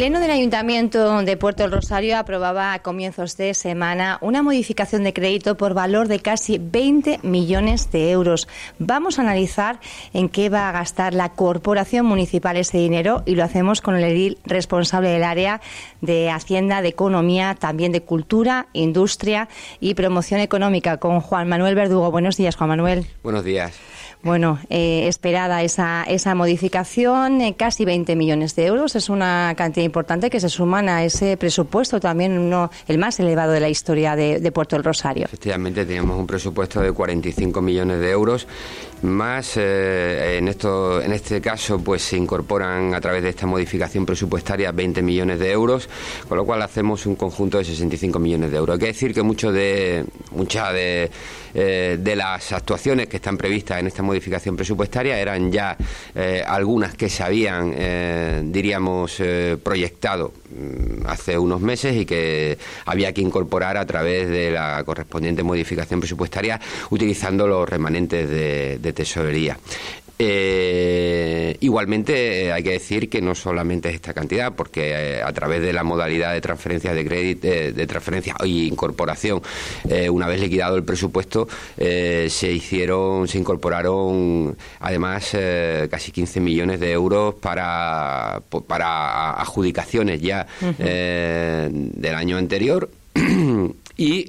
[0.00, 5.04] El Pleno del Ayuntamiento de Puerto del Rosario aprobaba a comienzos de semana una modificación
[5.04, 8.48] de crédito por valor de casi 20 millones de euros.
[8.78, 9.78] Vamos a analizar
[10.14, 14.04] en qué va a gastar la Corporación Municipal ese dinero y lo hacemos con el
[14.04, 15.60] edil responsable del área
[16.00, 22.10] de Hacienda, de Economía, también de Cultura, Industria y Promoción Económica, con Juan Manuel Verdugo.
[22.10, 23.04] Buenos días, Juan Manuel.
[23.22, 23.78] Buenos días.
[24.22, 28.94] Bueno, eh, esperada esa, esa modificación, eh, casi 20 millones de euros.
[28.94, 33.52] Es una cantidad importante que se suman a ese presupuesto, también uno, el más elevado
[33.52, 35.24] de la historia de, Puerto del Rosario.
[35.24, 38.46] Efectivamente, teníamos un presupuesto de 45 millones de euros.
[39.02, 44.04] Más, eh, en, esto, en este caso, pues se incorporan a través de esta modificación
[44.04, 45.88] presupuestaria 20 millones de euros,
[46.28, 48.74] con lo cual hacemos un conjunto de 65 millones de euros.
[48.74, 51.10] Hay que decir que mucho de, mucha de,
[51.54, 55.76] de las actuaciones que están previstas en esta modificación presupuestaria eran ya
[56.14, 62.58] eh, algunas que se habían, eh, diríamos, eh, proyectado mm, hace unos meses y que
[62.86, 66.60] había que incorporar a través de la correspondiente modificación presupuestaria
[66.90, 69.58] utilizando los remanentes de tesorería.
[70.22, 75.32] Eh, igualmente eh, hay que decir que no solamente es esta cantidad, porque eh, a
[75.32, 79.40] través de la modalidad de transferencia de crédito, de transferencia y incorporación,
[80.10, 85.34] una vez liquidado el presupuesto, se hicieron, se incorporaron además
[85.90, 90.46] casi 15 millones de euros para, para adjudicaciones ya
[90.78, 92.90] del año anterior
[93.96, 94.26] y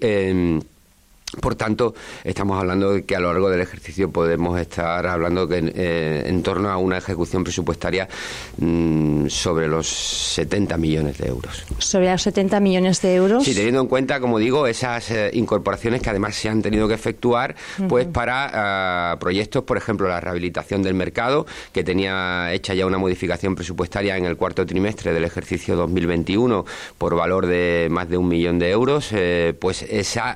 [1.40, 5.72] por tanto, estamos hablando de que a lo largo del ejercicio podemos estar hablando que,
[5.76, 8.10] eh, en torno a una ejecución presupuestaria
[8.58, 11.64] mm, sobre los 70 millones de euros.
[11.78, 13.46] ¿Sobre los 70 millones de euros?
[13.46, 16.96] Sí, teniendo en cuenta, como digo, esas eh, incorporaciones que además se han tenido que
[16.96, 17.56] efectuar
[17.88, 22.98] pues para ah, proyectos, por ejemplo, la rehabilitación del mercado, que tenía hecha ya una
[22.98, 26.66] modificación presupuestaria en el cuarto trimestre del ejercicio 2021
[26.98, 30.36] por valor de más de un millón de euros, eh, pues esa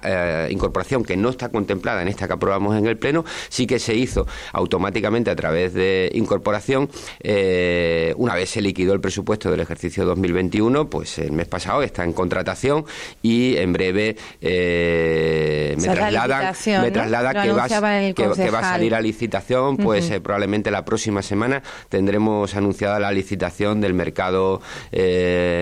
[0.50, 3.96] incorporación que no está contemplada en esta que aprobamos en el Pleno, sí que se
[3.96, 6.90] hizo automáticamente a través de incorporación.
[7.22, 12.04] Eh, una vez se liquidó el presupuesto del ejercicio 2021, pues el mes pasado está
[12.04, 12.86] en contratación
[13.22, 17.68] y en breve eh, me, traslada me traslada que, va,
[18.14, 23.12] que, va, a salir a licitación, pues eh, probablemente la próxima semana tendremos anunciada la
[23.12, 24.62] licitación del mercado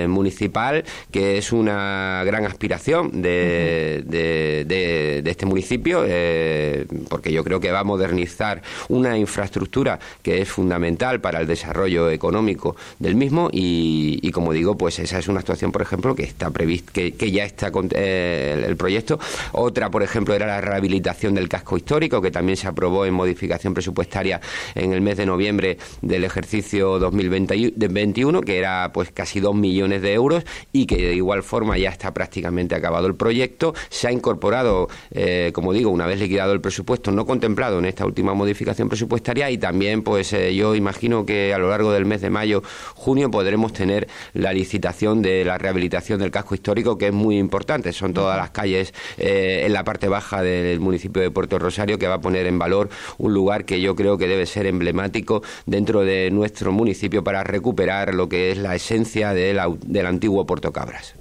[0.07, 7.71] municipal, que es una gran aspiración de de, este municipio, eh, porque yo creo que
[7.71, 14.31] va a modernizar una infraestructura que es fundamental para el desarrollo económico del mismo y,
[14.31, 17.71] como digo, pues esa es una actuación, por ejemplo, que está prevista, que, ya está
[17.71, 19.19] con eh, el, proyecto.
[19.51, 23.73] Otra, por ejemplo, era la rehabilitación del casco histórico, que también se aprobó en modificación
[23.73, 24.41] presupuestaria
[24.75, 30.13] en el mes de noviembre del ejercicio 2021, que era pues casi dos millones de
[30.13, 33.73] euros y que de igual forma ya está prácticamente acabado el proyecto.
[33.89, 38.05] Se ha incorporado eh, como digo, una vez liquidado el presupuesto, no contemplado en esta
[38.05, 42.21] última modificación presupuestaria y también, pues eh, yo imagino que a lo largo del mes
[42.21, 42.63] de mayo,
[42.95, 47.93] junio, podremos tener la licitación de la rehabilitación del casco histórico, que es muy importante.
[47.93, 52.07] Son todas las calles eh, en la parte baja del municipio de Puerto Rosario que
[52.07, 56.01] va a poner en valor un lugar que yo creo que debe ser emblemático dentro
[56.01, 61.15] de nuestro municipio para recuperar lo que es la esencia del antiguo Puerto Cabras.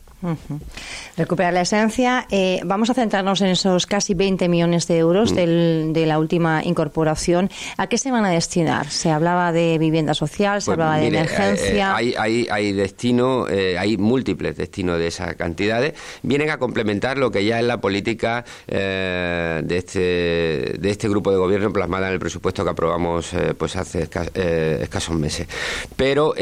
[1.16, 2.26] Recuperar la esencia.
[2.30, 5.92] Eh, vamos a centrarnos en esos casi 20 millones de euros mm.
[5.92, 7.50] de la última incorporación.
[7.76, 8.88] ¿A qué se van a destinar?
[8.90, 11.96] Se hablaba de vivienda social, se pues hablaba de emergencia.
[12.00, 15.94] Eh, hay, hay, destino, eh, hay múltiples destinos de esas cantidades.
[16.22, 21.38] Vienen a complementar lo que ya es la política de, este, de este grupo de
[21.38, 24.08] gobierno plasmada en el presupuesto que aprobamos pues hace
[24.82, 25.46] escasos meses.
[25.96, 26.34] Pero,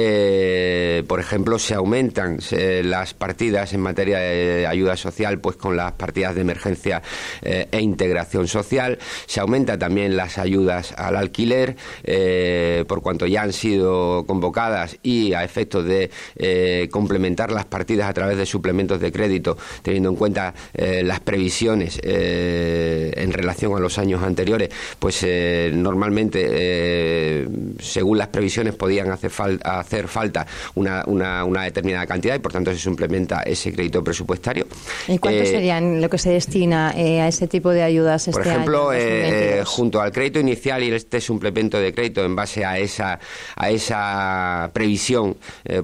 [1.06, 2.38] por ejemplo, se aumentan
[2.84, 7.02] las partidas en materia de ayuda social, pues con las partidas de emergencia
[7.42, 8.98] eh, e integración social.
[9.26, 15.34] Se aumenta también las ayudas al alquiler, eh, por cuanto ya han sido convocadas y
[15.34, 20.16] a efectos de eh, complementar las partidas a través de suplementos de crédito, teniendo en
[20.16, 25.26] cuenta las previsiones en relación a los años anteriores, pues
[25.72, 27.46] normalmente,
[27.78, 29.30] según las previsiones, podían hacer,
[29.62, 34.02] hacer falta una, una, una determinada cantidad y por tanto se suplementa ese ese crédito
[34.02, 34.66] presupuestario.
[35.08, 38.90] ¿Y cuánto serían lo que se destina a ese tipo de ayudas este Por ejemplo,
[39.64, 43.18] junto al crédito inicial y este suplemento de crédito en base a esa,
[43.56, 45.36] a esa previsión,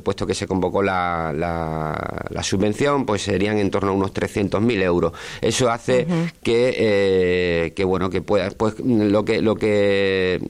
[0.03, 5.13] puesto que se convocó la, la, subvención, pues serían en torno a unos 300.000 euros.
[5.41, 6.07] Eso hace
[6.43, 10.41] que, que, bueno, que pueda, pues lo que, lo que,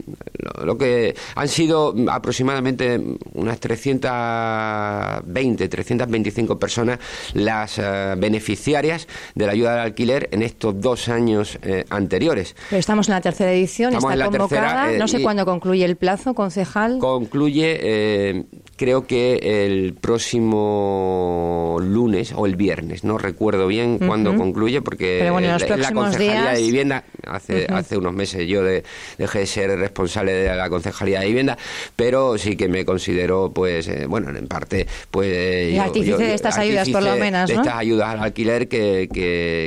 [0.62, 3.00] lo que han sido aproximadamente
[3.34, 6.99] unas 320, 325 personas
[7.35, 12.57] las eh, beneficiarias de la ayuda al alquiler en estos dos años eh, anteriores.
[12.71, 14.93] Pero estamos en la tercera edición, está convocada.
[14.93, 16.99] no sé cuándo concluye el plazo, concejal.
[16.99, 25.25] Concluye creo que el próximo lunes o el viernes, no recuerdo bien cuándo concluye, porque
[25.25, 30.69] la, Concejalía de Vivienda, hace, hace unos meses yo dejé de ser responsable de la
[30.69, 31.58] Concejalía de Vivienda,
[31.96, 35.78] pero sí que me considero, pues, eh, bueno, en parte, pues...
[35.78, 39.08] Artífice de estas ayudas, por lo menos, De estas ayudas al alquiler, que,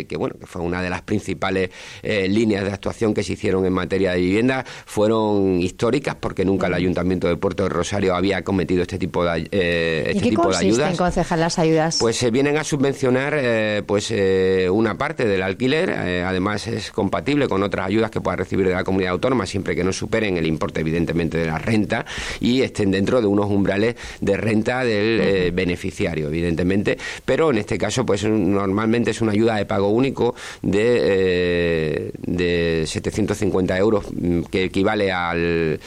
[0.08, 1.72] que, bueno, que fue una de las principales
[2.04, 6.68] eh, líneas de actuación que se hicieron en materia de vivienda, fueron históricas, porque nunca
[6.68, 10.30] el Ayuntamiento de Puerto de Rosario había cometido este tipo de, eh, este ¿Y qué
[10.30, 10.92] tipo de ayudas.
[10.92, 11.98] en concejal las ayudas?
[12.00, 16.92] Pues se vienen a subvencionar eh, pues eh, una parte del alquiler, eh, además es
[16.92, 20.38] compatible con otras ayudas que pueda recibir de la comunidad autónoma siempre que no superen
[20.38, 22.06] el importe evidentemente de la renta
[22.40, 28.06] y estén dentro de unos umbrales de renta del beneficiario evidentemente, pero en este caso
[28.06, 35.12] pues normalmente es una ayuda de pago único de, de 750 euros mm, que equivale
[35.12, 35.80] al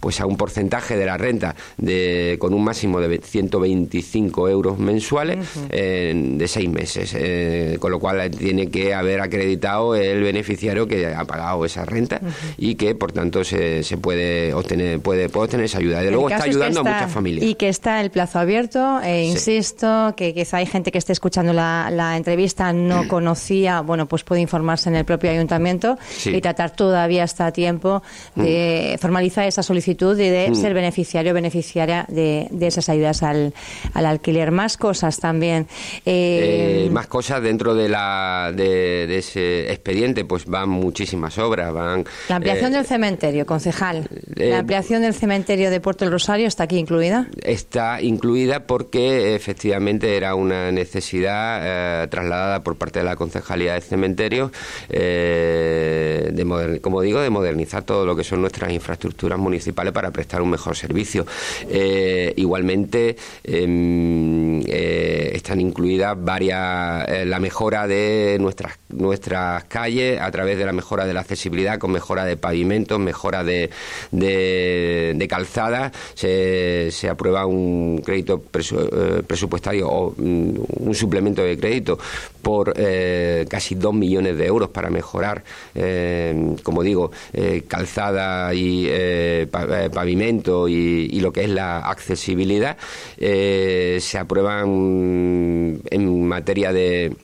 [0.00, 5.38] pues a un porcentaje de la renta de, con un máximo de 125 euros mensuales
[5.70, 11.24] de seis meses, eh, con lo cual tiene que haber acreditado el beneficiario que ha
[11.24, 12.20] pagado esa renta
[12.56, 16.00] y que por tanto se, se puede obtener puede, puede obtener esa ayuda.
[16.00, 17.46] De luego está ayudando a muchas familias.
[17.46, 21.52] Y que está el plazo abierto, e insisto, que quizá hay gente que esté escuchando
[21.52, 26.70] la, la entrevista no conocía, bueno, pues puede informarse en el propio ayuntamiento y tratar
[26.70, 28.02] todavía hasta a tiempo
[28.34, 28.98] de mm.
[29.00, 30.54] formalizar esa solicitud y de mm.
[30.54, 33.52] ser beneficiario o beneficiaria de, esas ayudas al,
[33.94, 34.50] alquiler.
[34.50, 35.66] Más cosas también.
[36.04, 41.72] Eh, eh, más cosas dentro de, la, de, ese expediente, pues van muchísimas obras.
[41.72, 44.08] van La ampliación eh, del cementerio, concejal.
[44.36, 47.28] ¿La ampliación del cementerio de Puerto del Rosario está aquí incluida?
[47.42, 54.50] Está incluida porque efectivamente era una necesidad trasladada por parte de la Concejalía de Cementerios,
[54.88, 60.50] de como digo, de modernizar todo lo que son nuestras infraestructuras municipales para prestar un
[60.50, 61.26] mejor servicio.
[61.68, 70.30] Eh, igualmente em, eh, están incluidas varias eh, la mejora de nuestras nuestras calles a
[70.30, 73.70] través de la mejora de la accesibilidad con mejora de pavimentos, mejora de,
[74.10, 75.92] de, calzada.
[76.14, 80.54] Se, se, aprueba un crédito presupuestario o mm,
[80.88, 81.98] un suplemento de crédito
[82.42, 82.74] por
[83.48, 85.44] casi dos millones de euros para mejorar,
[86.64, 87.12] como digo,
[87.68, 89.46] calzada y eh,
[89.92, 92.76] pavimento y, lo que es la accesibilidad
[93.18, 97.14] eh, se aprueban en materia de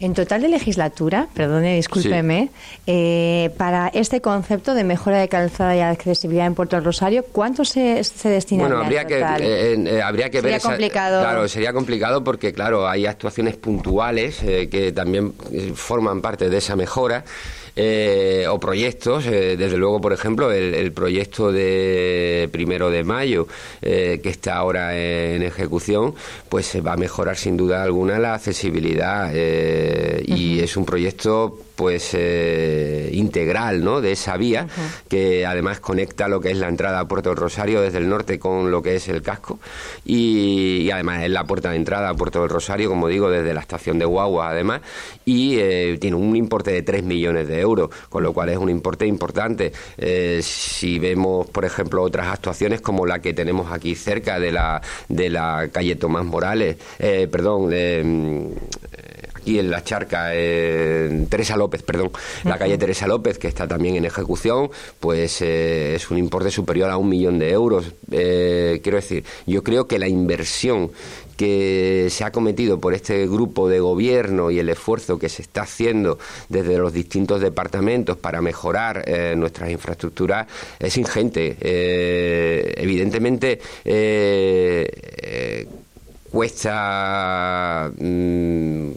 [0.00, 2.50] en total de legislatura, perdone, discúlpeme,
[2.86, 8.02] eh, para este concepto de mejora de calzada y accesibilidad en Puerto Rosario, ¿cuánto se,
[8.02, 8.62] se destina?
[8.62, 11.20] Bueno, habría que, habría que sería complicado.
[11.20, 15.32] claro, sería complicado porque, claro, hay actuaciones puntuales que también
[15.74, 17.24] forman parte de esa mejora.
[17.80, 19.24] Eh, o proyectos.
[19.26, 23.46] Eh, desde luego, por ejemplo, el, proyecto de primero de mayo,
[23.82, 26.12] eh, que está ahora en ejecución,
[26.48, 32.10] pues se va a mejorar sin duda alguna la accesibilidad y es un proyecto pues
[32.14, 34.00] eh, integral ¿no?
[34.00, 34.66] de esa vía
[35.08, 38.40] que además conecta lo que es la entrada a Puerto del Rosario desde el norte
[38.40, 39.60] con lo que es el casco
[40.04, 43.60] y, además es la puerta de entrada a Puerto del Rosario como digo desde la
[43.60, 44.80] estación de Guagua además
[45.24, 48.70] y eh, tiene un importe de 3 millones de euros con lo cual es un
[48.70, 54.40] importe importante eh, si vemos por ejemplo otras actuaciones como la que tenemos aquí cerca
[54.40, 57.70] de la de la calle Tomás Morales perdón
[59.48, 62.10] aquí en la charca, Teresa López, perdón,
[62.44, 66.90] la calle Teresa López, que está también en ejecución, pues eh, es un importe superior
[66.90, 67.86] a un millón de euros.
[68.10, 70.90] Eh, quiero decir, yo creo que la inversión
[71.38, 75.62] que se ha cometido por este grupo de gobierno y el esfuerzo que se está
[75.62, 80.48] haciendo desde los distintos departamentos para mejorar eh, nuestras infraestructuras
[80.80, 81.56] es ingente.
[81.60, 83.60] evidentemente,
[86.30, 87.90] cuesta.
[87.98, 88.90] Mm,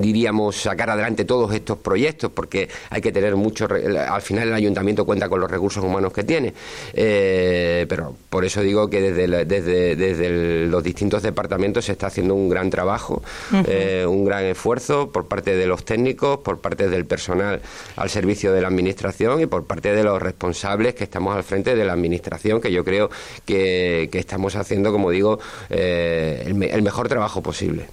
[0.00, 3.66] diríamos, sacar adelante todos estos proyectos, porque hay que tener mucho.
[3.66, 6.54] Al final, el ayuntamiento cuenta con los recursos humanos que tiene.
[6.94, 12.34] Eh, pero por eso digo que desde, desde, desde los distintos departamentos se está haciendo
[12.34, 13.22] un gran trabajo,
[13.66, 17.60] eh, un gran esfuerzo por parte de los técnicos, por parte del personal
[17.96, 21.74] al servicio de la administración y por parte de los responsables que estamos al frente
[21.74, 23.10] de la administración, que yo creo
[23.44, 25.38] que, estamos haciendo, como digo,
[25.68, 27.86] eh, el, mejor trabajo posible.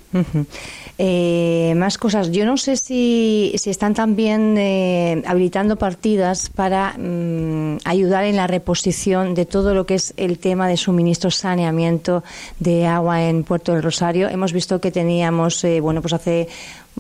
[1.00, 2.32] Eh, más cosas.
[2.32, 8.46] Yo no sé si, si están también eh, habilitando partidas para mm, ayudar en la
[8.46, 12.24] reposición de todo lo que es el tema de suministro, saneamiento
[12.60, 14.30] de agua en Puerto del Rosario.
[14.30, 16.48] Hemos visto que teníamos, eh, bueno, pues hace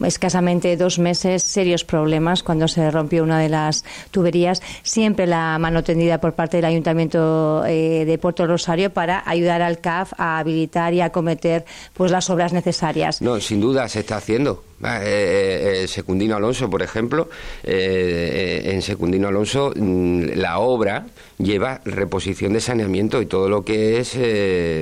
[0.05, 4.61] escasamente dos meses serios problemas cuando se rompió una de las tuberías.
[4.83, 9.79] Siempre la mano tendida por parte del Ayuntamiento eh, de Puerto Rosario para ayudar al
[9.79, 13.21] CAF a habilitar y a acometer pues las obras necesarias.
[13.21, 14.63] No, sin duda se está haciendo.
[14.83, 17.29] Ah, eh, eh, Secundino Alonso, por ejemplo,
[17.63, 21.05] en Secundino Alonso mm, la obra
[21.37, 24.15] lleva reposición de saneamiento y todo lo que es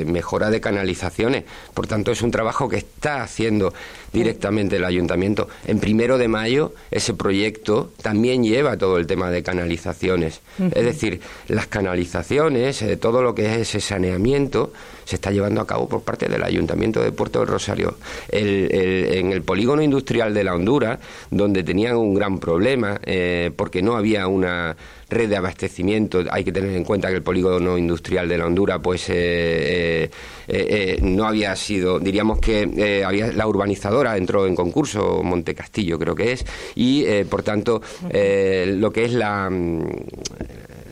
[0.08, 1.44] mejora de canalizaciones.
[1.74, 3.74] Por tanto, es un trabajo que está haciendo
[4.14, 5.48] directamente el ayuntamiento.
[5.66, 10.42] En primero de mayo ese proyecto también lleva todo el tema de canalizaciones.
[10.60, 14.74] Es decir, las canalizaciones, eh, todo lo que es ese saneamiento,
[15.12, 17.98] se está llevando a cabo por parte del ayuntamiento de Puerto del Rosario.
[18.30, 21.00] en el polígono industrial de la Honduras,
[21.30, 24.78] donde tenían un gran problema eh, porque no había una
[25.10, 26.24] red de abastecimiento.
[26.32, 30.10] Hay que tener en cuenta que el polígono industrial de la Honduras, pues eh,
[30.48, 36.16] eh, no había sido, diríamos que había la urbanizadora entró en concurso, Monte Castillo creo
[36.16, 39.50] que es, y por tanto lo que es la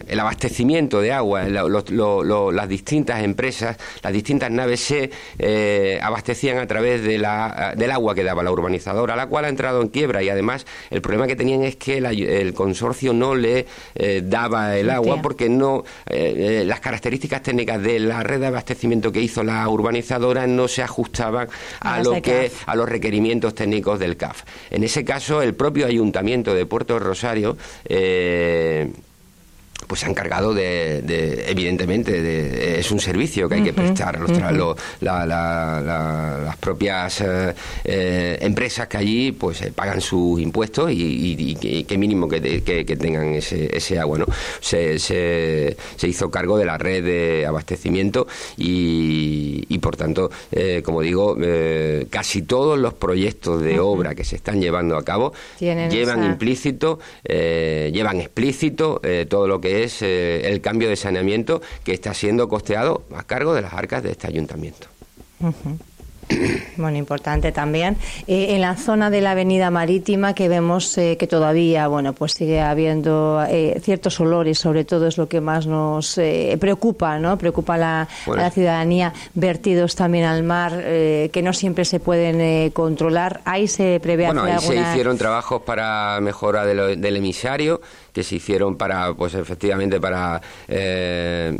[0.10, 7.04] el abastecimiento de agua, las distintas empresas, las distintas naves se eh, abastecían a través
[7.04, 10.24] de la, del agua que daba la urbanizadora, la cual ha entrado en quiebra.
[10.24, 14.90] Y además el problema que tenían es que el consorcio no le eh, daba el
[14.90, 19.68] agua porque no eh, las características técnicas de la red de abastecimiento que hizo la
[19.70, 21.50] urbanizadora no se ajustaban
[21.82, 24.44] a, lo que a los requerimientos técnicos del CAF.
[24.72, 27.58] En ese caso, el propio ayuntamiento de Puerto Rosario
[29.90, 31.00] pues se ha encargado de,
[31.48, 34.20] evidentemente, de, es un servicio que hay que prestar.
[35.02, 37.56] las propias eh,
[37.86, 42.40] eh, empresas que allí pues eh, pagan sus impuestos y, qué mínimo que,
[43.00, 44.20] tengan ese, ese agua.
[44.20, 44.28] ¿no?
[44.62, 48.28] Se, se, hizo cargo de la red de abastecimiento
[48.58, 50.30] y, por tanto,
[50.84, 51.36] como digo,
[52.12, 58.22] casi todos los proyectos de obra que se están llevando a cabo llevan implícito, llevan
[58.22, 63.24] explícito todo lo que es eh, el cambio de saneamiento que está siendo costeado a
[63.24, 64.88] cargo de las arcas de este ayuntamiento.
[66.78, 67.98] Bueno, importante también.
[68.28, 72.34] Eh, en la zona de la avenida marítima que vemos eh, que todavía, bueno, pues
[72.34, 73.44] sigue habiendo
[73.82, 76.20] ciertos olores, sobre todo es lo que más nos
[76.60, 77.38] preocupa, ¿no?
[77.38, 79.14] Preocupa a la, la, ciudadanía.
[79.34, 83.42] Vertidos también al mar que no siempre se pueden controlar.
[83.46, 87.82] Ahí se prevé bueno, ahí se hicieron trabajos para mejora del emisario
[88.14, 91.58] que se hicieron para, pues efectivamente, para eh,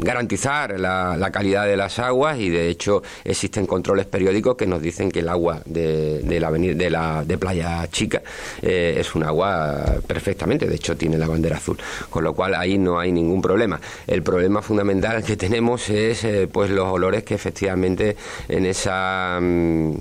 [0.00, 5.10] garantizar la, calidad de las aguas y de hecho existen controles periódicos que nos dicen
[5.10, 8.22] que el agua de, de la, de, la de Playa Chica
[8.62, 11.78] eh, es un agua perfectamente, de hecho tiene la bandera azul,
[12.08, 13.80] con lo cual ahí no hay ningún problema.
[14.06, 18.16] El problema fundamental que tenemos es eh, pues los olores que efectivamente
[18.48, 19.94] en esa mm,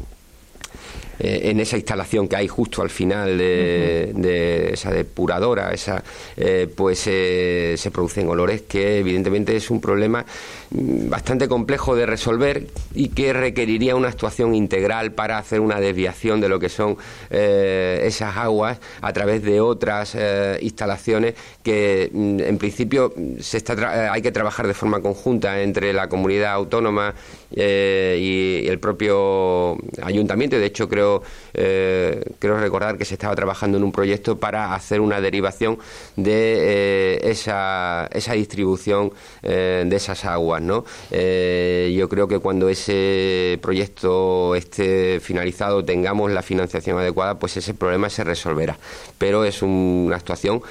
[1.20, 6.04] eh, en esa instalación que hay justo al final de, esa depuradora, esa,
[6.36, 10.26] eh, pues eh, se producen olores que evidentemente es un problema
[10.70, 16.42] mm, bastante complejo de resolver y que requeriría una actuación integral para hacer una desviación
[16.42, 16.98] de lo que son
[17.30, 20.16] esas aguas a través de otras
[20.62, 26.10] instalaciones que mm, en principio se está hay que trabajar de forma conjunta entre la
[26.10, 27.14] comunidad autónoma
[27.52, 30.58] y el propio ayuntamiento.
[30.58, 31.24] De hecho, creo
[31.60, 35.80] eh, creo, recordar que se estaba trabajando en un proyecto para hacer una derivación
[36.16, 39.12] de eh, esa, esa distribución
[39.44, 40.62] eh, de esas aguas.
[40.62, 40.86] ¿no?
[41.10, 48.10] yo creo que cuando ese proyecto esté finalizado, tengamos la financiación adecuada, pues ese problema
[48.10, 48.78] se resolverá.
[49.18, 50.62] Pero es una actuación,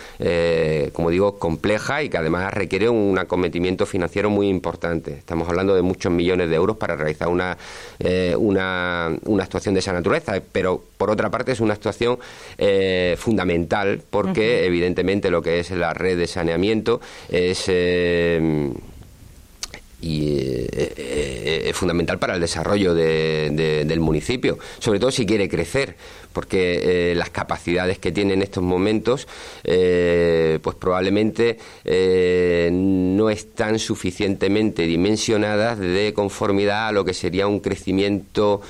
[0.92, 5.14] como digo, compleja y que además requiere un acometimiento financiero muy importante.
[5.14, 7.56] Estamos hablando de muchos millones de euros para realizar una,
[8.36, 10.40] una, una actuación de esa naturaleza.
[10.52, 12.18] Pero por otra parte es una actuación
[12.58, 17.64] eh, fundamental porque evidentemente lo que es la red de saneamiento es...
[17.68, 18.72] Eh,
[20.00, 25.96] y eh, eh, es fundamental para el desarrollo del municipio, sobre todo si quiere crecer,
[26.32, 29.26] porque las capacidades que tiene en estos momentos,
[29.62, 31.58] pues probablemente
[32.70, 38.60] no están suficientemente dimensionadas de conformidad a lo que sería un crecimiento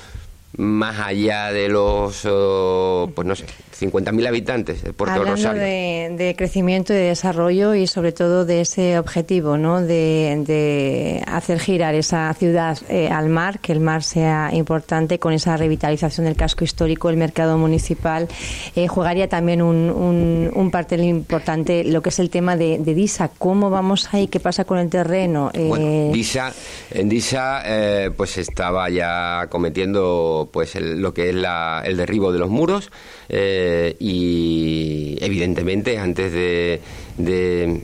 [0.55, 3.45] más allá de los, oh, pues no sé,
[3.79, 5.61] 50.000 habitantes de Puerto Hablando Rosario.
[5.61, 9.81] De, de, crecimiento y de desarrollo y sobre todo de ese objetivo, ¿no?
[9.81, 15.57] De, hacer girar esa ciudad eh, al mar, que el mar sea importante con esa
[15.57, 18.27] revitalización del casco histórico, el mercado municipal.
[18.75, 23.29] Eh, jugaría también un, un, un, papel importante lo que es el tema de, DISA.
[23.37, 24.27] ¿Cómo vamos ahí?
[24.27, 25.51] ¿Qué pasa con el terreno?
[25.53, 26.09] Eh...
[26.11, 26.53] DISA,
[26.91, 32.49] en DISA eh, pues estaba ya cometiendo pues lo que es el derribo de los
[32.49, 32.91] muros.
[33.29, 37.81] Eh, y evidentemente antes de,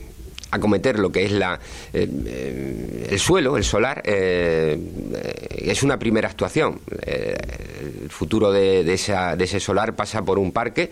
[0.50, 1.58] acometer lo que es la,
[1.92, 6.80] eh, eh, el suelo, el solar, es una primera actuación.
[7.04, 10.90] el futuro de, de, ese solar pasa por un parque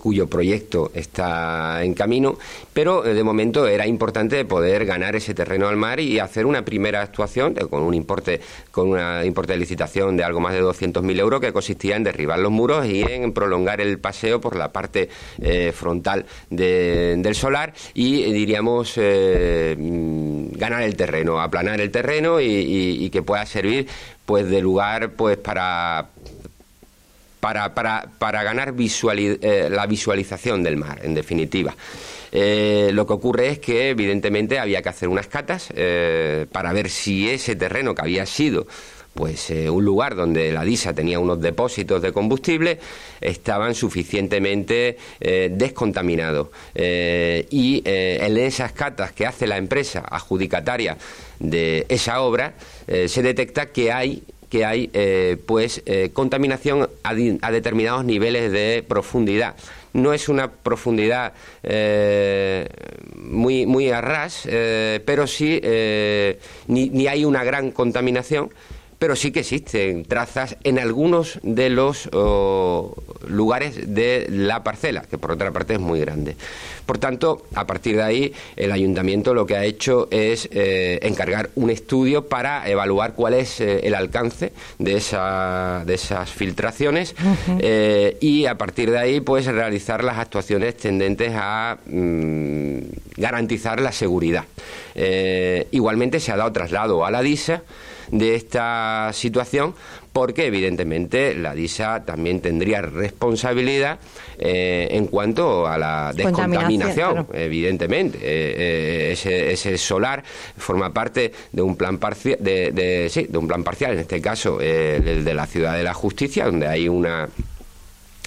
[0.00, 2.36] cuyo proyecto está en camino,
[2.80, 6.64] pero eh, de momento era importante poder ganar ese terreno al mar y hacer una
[6.64, 10.62] primera actuación eh, con un importe, con una importe de licitación de algo más de
[10.62, 14.72] 200.000 euros que consistía en derribar los muros y en prolongar el paseo por la
[14.72, 15.10] parte
[15.74, 23.44] frontal del solar y diríamos mm, ganar el terreno, aplanar el terreno y, que pueda
[23.44, 23.88] servir
[24.24, 26.08] pues de lugar pues para
[27.40, 31.74] para, para, para ganar eh, la visualización del mar, en definitiva.
[32.32, 36.88] Eh, lo que ocurre es que, evidentemente, había que hacer unas catas eh, para ver
[36.90, 38.66] si ese terreno que había sido
[39.12, 42.78] pues un lugar donde la DISA tenía unos depósitos de combustible
[43.20, 44.96] estaban suficientemente
[45.50, 50.96] descontaminados y en esas catas que hace la empresa adjudicataria
[51.40, 52.54] de esa obra
[52.86, 57.14] se detecta que hay que hay eh, pues eh, contaminación a,
[57.52, 59.54] determinados niveles de profundidad.
[59.92, 61.32] No es una profundidad
[61.62, 62.66] eh,
[63.16, 64.48] muy, muy a ras,
[65.04, 65.60] pero sí
[66.66, 68.50] ni, ni hay una gran contaminación
[69.00, 72.08] pero sí que existen trazas en algunos de los
[73.26, 76.36] lugares de la parcela, que por otra parte es muy grande.
[76.84, 81.48] Por tanto, a partir de ahí, el ayuntamiento lo que ha hecho es eh, encargar
[81.54, 87.14] un estudio para evaluar cuál es eh, el alcance de, esa, de esas filtraciones
[87.60, 92.78] eh, y a partir de ahí, pues realizar las actuaciones tendentes a mm,
[93.16, 94.44] garantizar la seguridad.
[95.70, 97.62] igualmente se ha dado traslado a la DISA
[98.10, 99.74] de esta situación
[100.12, 103.98] porque evidentemente la DISA también tendría responsabilidad
[104.38, 108.18] eh, en cuanto a la descontaminación, evidentemente.
[108.18, 110.22] Eh, eh, ese, solar
[110.56, 114.60] forma parte de un plan parcial, de, sí, de un plan parcial, en este caso
[114.60, 117.28] el de la Ciudad de la Justicia, donde hay una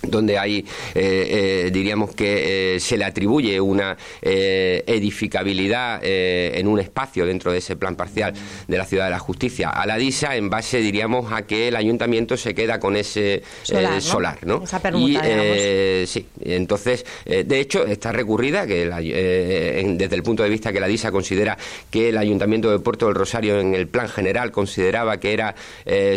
[0.03, 0.59] donde hay,
[0.93, 7.59] eh, eh, diríamos que eh, se le atribuye una edificabilidad en un espacio dentro de
[7.59, 8.33] ese plan parcial
[8.67, 9.69] de la Ciudad de la Justicia.
[9.69, 13.43] A la DISA en base, diríamos, a que el ayuntamiento se queda con ese
[13.99, 14.63] solar, ¿no?
[14.63, 15.17] Esa y,
[16.07, 21.11] sí, entonces, de hecho, está recurrida, que desde el punto de vista que la DISA
[21.11, 21.57] considera
[21.89, 25.55] que el ayuntamiento de Puerto del Rosario en el plan general consideraba que era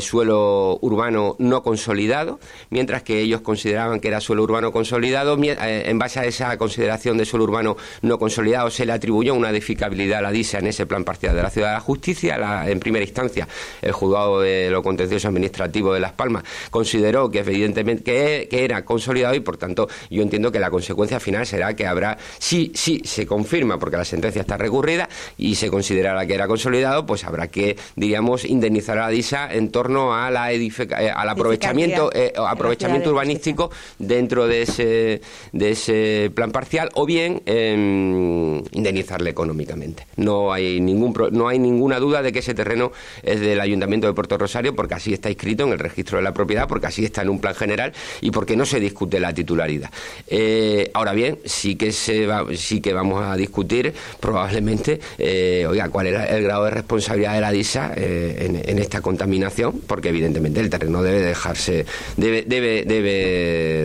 [0.01, 5.37] suelo urbano no consolidado, mientras que ellos consideran consideraban que era suelo urbano consolidado.
[5.43, 9.51] Eh, en base a esa consideración de suelo urbano no consolidado, se le atribuyó una
[9.51, 12.37] edificabilidad a la DISA en ese plan parcial de la Ciudad de la Justicia.
[12.67, 13.47] en primera instancia,
[13.83, 19.35] el juzgado de lo contencioso administrativo de Las Palmas consideró que evidentemente que, era consolidado
[19.35, 23.27] y, por tanto, yo entiendo que la consecuencia final será que habrá, si, si se
[23.27, 27.77] confirma, porque la sentencia está recurrida y se considerará que era consolidado, pues habrá que,
[27.95, 33.66] diríamos, indemnizar a la DISA en torno a la eh, al aprovechamiento, eh, aprovechamiento urbanístico
[33.99, 35.21] dentro de ese,
[35.53, 40.07] de ese plan parcial o bien em, indemnizarle económicamente.
[40.17, 44.13] No hay, ningún, no hay ninguna duda de que ese terreno es del Ayuntamiento de
[44.13, 47.23] Puerto Rosario porque así está inscrito en el registro de la propiedad, porque así está
[47.23, 49.91] en un plan general y porque no se discute la titularidad.
[50.27, 56.27] Eh, ahora bien, sí que, sí que vamos a discutir probablemente, eh, oiga, cuál era
[56.27, 61.03] el grado de responsabilidad de la DISA eh, en, esta contaminación, porque evidentemente el terreno
[61.03, 62.85] debe dejarse, debe, debe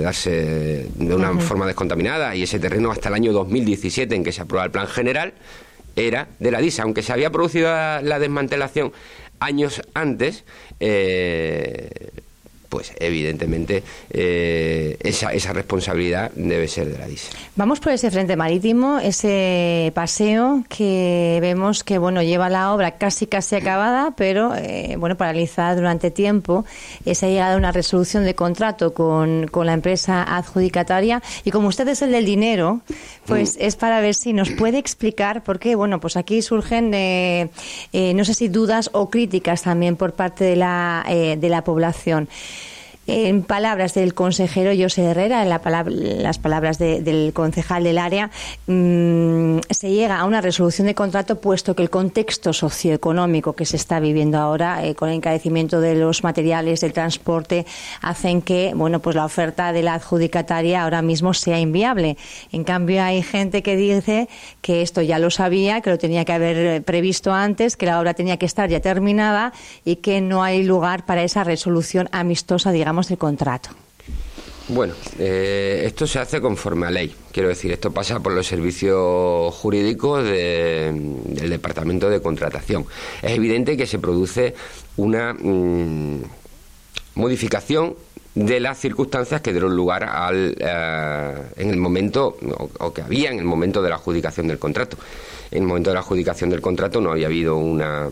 [0.02, 4.42] darse de una forma descontaminada y ese terreno hasta el año 2017 en que se
[4.42, 5.34] aprueba el plan general
[5.96, 8.94] era de la DISA, aunque se había producido la, desmantelación
[9.40, 10.46] años antes,
[10.80, 12.12] eh,
[12.72, 17.30] pues evidentemente eh, esa, esa responsabilidad debe ser de la DIS.
[17.58, 23.28] Vamos por ese frente marítimo, ese paseo que vemos que bueno lleva la obra casi
[23.28, 26.64] casi acabada, pero eh, bueno paralizada durante tiempo.
[27.04, 31.68] se ha llegado a una resolución de contrato con, con la empresa adjudicataria y como
[31.68, 32.80] usted es el del dinero,
[33.26, 33.64] pues mm.
[33.64, 35.76] es para ver si nos puede explicar por qué.
[35.76, 37.50] Bueno, pues aquí surgen eh,
[37.92, 42.30] no sé si dudas o críticas también por parte de la de la población.
[43.08, 48.30] En palabras del consejero José Herrera, en las palabras del concejal del área,
[48.68, 53.76] mm, se llega a una resolución de contrato puesto que el contexto socioeconómico que se
[53.76, 57.66] está viviendo ahora, eh, con el encarecimiento de los materiales, del transporte,
[58.02, 62.18] hacen que bueno, pues la oferta de la adjudicataria ahora mismo sea inviable.
[62.52, 64.30] En cambio, hay gente que dice
[64.62, 68.00] que esto ya lo sabía, que lo tenía que haber eh, previsto antes, que la
[68.00, 72.72] obra tenía que estar ya terminada y que no hay lugar para esa resolución amistosa,
[72.72, 73.70] digamos del contrato?
[74.68, 77.14] Bueno, eh, esto se hace conforme a ley.
[77.32, 82.86] Quiero decir, esto pasa por los servicios jurídicos del Departamento de Contratación.
[83.22, 84.54] Es evidente que se produce
[84.98, 86.22] una mm,
[87.16, 87.96] modificación
[88.34, 92.38] de las circunstancias que dieron lugar al, eh, en el momento,
[92.80, 94.98] o, que había en el momento de la adjudicación del contrato.
[95.50, 98.10] En el momento de la adjudicación del contrato no había habido una,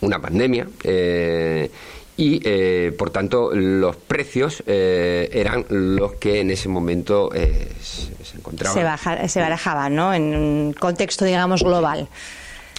[0.00, 0.68] una pandemia.
[0.84, 1.70] Eh,
[2.16, 8.36] y eh, por tanto los precios eh, eran los que en ese momento eh, se,
[8.36, 8.98] encontraban.
[8.98, 10.14] Se, se barajaban, ¿no?
[10.14, 12.08] En un contexto, digamos, global.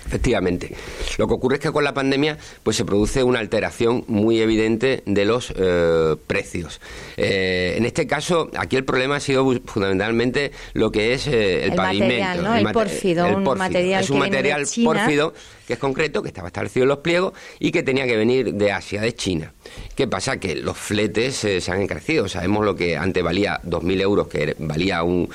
[0.06, 0.72] Efectivamente.
[1.18, 5.02] Lo que ocurre es que con la pandemia pues se produce una alteración muy evidente
[5.06, 6.80] de los eh, precios.
[7.18, 11.74] Eh, en este caso, aquí el problema ha sido fundamentalmente lo que es eh, el,
[11.74, 12.56] pavimento.
[12.56, 15.34] el, pórfido, un material Es un material pórfido
[15.68, 18.72] que es concreto, que estaba establecido en los pliegos y que tenía que venir de
[18.72, 19.54] Asia, de China.
[19.96, 20.38] ¿Qué pasa?
[20.38, 22.28] Que los fletes se han encarecido.
[22.28, 25.28] Sabemos lo que antes valía 2.000 euros, que valía un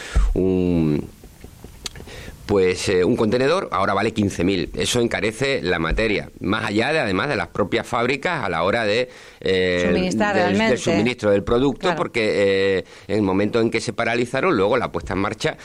[2.50, 4.70] pues eh, un contenedor ahora vale 15.000.
[4.74, 8.84] Eso encarece la materia, más allá de además de las propias fábricas a la hora
[8.84, 9.08] de
[9.40, 14.76] eh, del, suministro del producto, porque eh, en el momento en que se paralizaron, luego
[14.76, 15.56] la puesta en marcha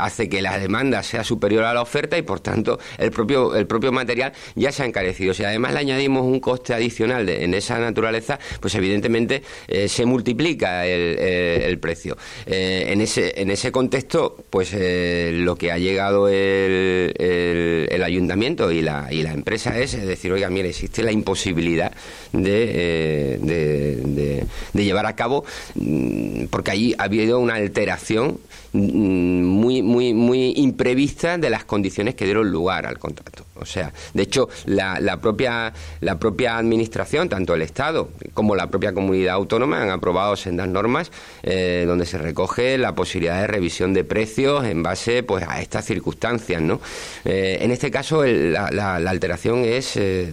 [0.00, 3.66] hace que la demanda sea superior a la oferta y por tanto el propio el
[3.66, 5.34] propio material ya se ha encarecido.
[5.34, 9.42] Si además le añadimos un coste adicional en esa naturaleza, pues evidentemente
[9.86, 12.16] se multiplica el, precio.
[12.46, 15.97] en ese en ese contexto, pues lo que ha llegado
[16.28, 21.92] el, ayuntamiento y la, y la empresa es, decir, oiga, mire, existe la imposibilidad
[22.32, 28.38] de, eh, de, llevar a cabo, mm, porque ahí ha habido una alteración
[28.72, 33.44] mm, muy, muy, muy imprevista de las condiciones que dieron lugar al contrato.
[33.60, 38.68] O sea, de hecho, la, la, propia, la propia administración, tanto el Estado como la
[38.68, 41.10] propia comunidad autónoma, han aprobado sendas normas
[41.42, 45.84] eh, donde se recoge la posibilidad de revisión de precios en base pues, a estas
[45.84, 46.60] circunstancias.
[46.60, 46.80] ¿no?
[47.24, 50.32] Eh, en este caso, la, la, alteración es, eh,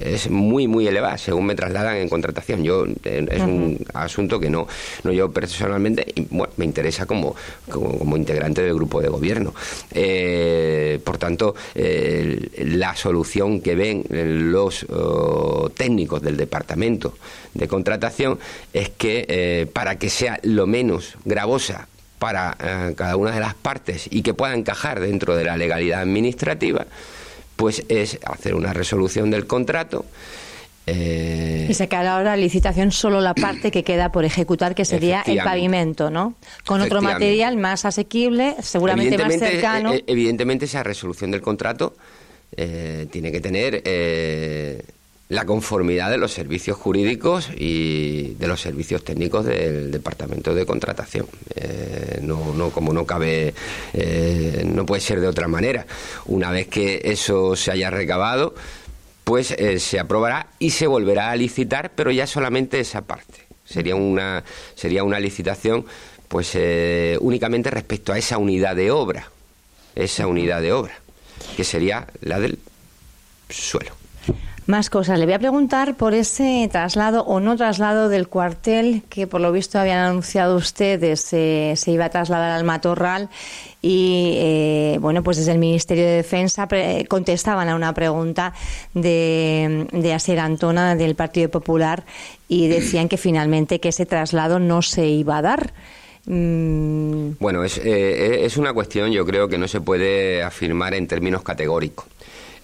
[0.00, 2.64] es muy, muy elevada, según me trasladan en contratación.
[2.64, 4.66] Yo Es un asunto que no,
[5.04, 7.34] no yo personalmente bueno, me interesa como,
[7.68, 9.54] como, integrante del grupo de gobierno.
[11.04, 11.54] por tanto,
[12.58, 14.04] la solución que ven
[14.50, 17.14] los oh, técnicos del departamento
[17.54, 18.38] de contratación
[18.72, 21.88] es que eh, para que sea lo menos gravosa
[22.20, 26.02] para eh, cada una de las partes y que pueda encajar dentro de la legalidad
[26.02, 26.86] administrativa,
[27.56, 30.04] pues es hacer una resolución del contrato.
[30.86, 35.22] Eh, y sacar ahora la licitación solo la parte que queda por ejecutar, que sería
[35.22, 36.34] el pavimento, ¿no?
[36.66, 39.92] Con otro material más asequible, seguramente más cercano.
[40.06, 41.94] evidentemente, esa resolución del contrato
[42.56, 44.82] eh, tiene que tener eh,
[45.28, 51.26] la conformidad de los servicios jurídicos y de los servicios técnicos del departamento de contratación.
[51.54, 53.54] Eh, no, no, como no cabe,
[54.64, 55.86] no puede ser de otra manera.
[56.26, 58.54] Una vez que eso se haya recabado,
[59.22, 63.46] pues se aprobará y se volverá a licitar, pero ya solamente esa parte.
[63.64, 64.42] Sería una,
[64.74, 65.86] sería una licitación,
[66.26, 66.58] pues
[67.20, 69.30] únicamente respecto a esa unidad de obra,
[69.94, 71.00] esa unidad de obra
[71.56, 72.58] que sería la del
[73.48, 73.92] suelo.
[74.66, 75.18] Más cosas.
[75.18, 79.50] Le voy a preguntar por ese traslado o no traslado del cuartel que por lo
[79.50, 83.30] visto habían anunciado ustedes se iba a trasladar al Matorral
[83.82, 86.68] y eh, bueno pues desde el Ministerio de Defensa
[87.08, 88.52] contestaban a una pregunta
[88.94, 92.04] de, de Aser Antona del Partido Popular
[92.46, 95.72] y decían que finalmente que ese traslado no se iba a dar.
[96.26, 97.32] Mm.
[97.38, 101.42] Bueno, es, eh, es una cuestión, yo creo que no se puede afirmar en términos
[101.42, 102.06] categóricos.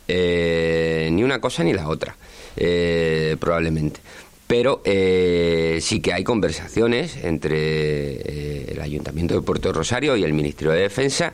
[0.08, 2.14] Eh, ni una cosa ni la otra,
[2.56, 4.00] eh, probablemente.
[4.46, 10.32] pero eh, sí que hay conversaciones entre eh, el Ayuntamiento de Puerto Rosario y el
[10.32, 11.32] Ministerio de Defensa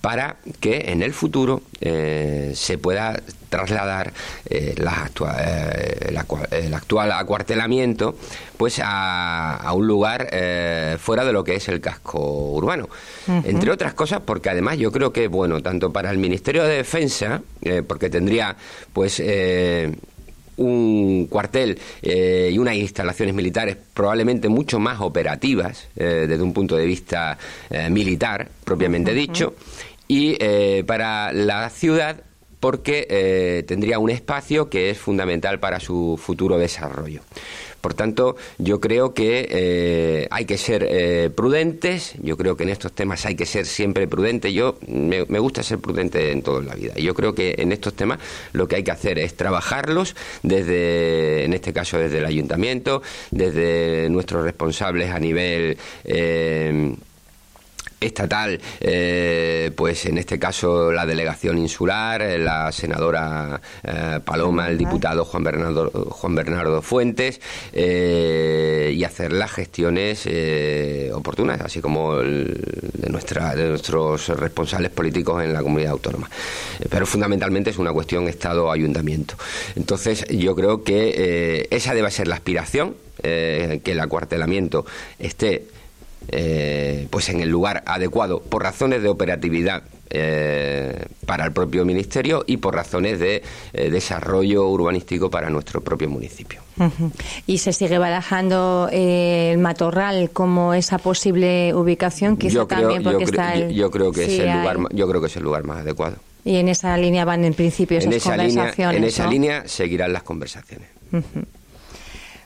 [0.00, 4.12] para que en el futuro eh, se pueda trasladar
[4.76, 5.10] la
[6.50, 8.16] el actual acuartelamiento
[8.56, 10.28] pues a, un lugar
[10.98, 12.88] fuera de lo que es el casco urbano.
[13.26, 17.40] Entre otras cosas porque además yo creo que bueno tanto para el Ministerio de Defensa
[17.86, 18.56] porque tendría
[18.92, 19.20] pues
[20.58, 26.76] un cuartel eh, y unas instalaciones militares probablemente mucho más operativas eh, desde un punto
[26.76, 27.38] de vista
[27.70, 29.54] eh, militar, propiamente dicho,
[30.06, 30.38] y
[30.84, 32.16] para la ciudad
[32.60, 37.22] porque tendría un espacio que es fundamental para su futuro desarrollo.
[37.80, 42.70] Por tanto, yo creo que eh, hay que ser eh, prudentes, yo creo que en
[42.70, 44.52] estos temas hay que ser siempre prudentes.
[44.52, 46.94] Yo me, gusta ser prudente en toda la vida.
[46.96, 48.18] Yo creo que en estos temas
[48.52, 54.08] lo que hay que hacer es trabajarlos desde, en este caso, desde el ayuntamiento, desde
[54.10, 56.94] nuestros responsables a nivel eh,
[58.00, 64.78] estatal, eh, pues en este caso la delegación insular, eh, la senadora eh, Paloma, el
[64.78, 67.40] diputado Juan Bernardo, Juan Bernardo Fuentes,
[67.72, 70.28] y hacer las gestiones
[71.12, 76.28] oportunas, así como de, nuestra, de nuestros responsables políticos en la comunidad autónoma.
[76.88, 79.34] Pero fundamentalmente es una cuestión Estado-Ayuntamiento.
[79.76, 84.86] Entonces yo creo que esa debe ser la aspiración, que el acuartelamiento
[85.18, 85.66] esté
[86.30, 92.44] eh, pues en el lugar adecuado por razones de operatividad eh, para el propio ministerio
[92.46, 96.60] y por razones de eh, desarrollo urbanístico para nuestro propio municipio.
[97.46, 103.56] Y se sigue barajando el matorral como esa posible ubicación, que yo también porque está
[103.68, 106.16] yo, creo que es el lugar, yo creo que es el lugar más adecuado.
[106.44, 108.94] Y en esa línea van en principio esas en esa conversaciones.
[108.94, 110.88] Línea, en esa línea seguirán las conversaciones.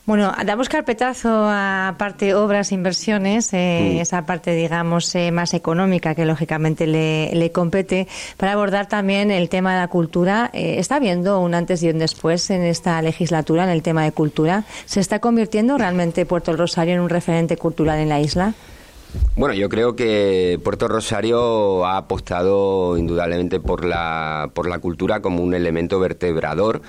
[0.05, 4.01] Bueno, damos carpetazo a parte obras, inversiones, eh, mm.
[4.01, 9.75] esa parte, digamos, eh, más económica que lógicamente le, compete, para abordar también el tema
[9.75, 10.49] de la cultura.
[10.51, 14.11] Eh, ¿Está habiendo un antes y un después en esta legislatura en el tema de
[14.11, 14.65] cultura?
[14.85, 18.55] ¿Se está convirtiendo realmente Puerto Rosario en un referente cultural en la isla?
[19.37, 25.41] Bueno, yo creo que Puerto Rosario ha apostado indudablemente por la, por la cultura como
[25.41, 26.81] un elemento vertebrador